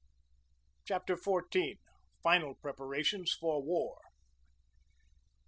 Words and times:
CHAPTER 0.83 1.15
XIV 1.15 1.77
FINAL 2.23 2.55
PREPARATIONS 2.55 3.33
FOR 3.39 3.61
WAR 3.61 3.97
MR. 4.03 4.13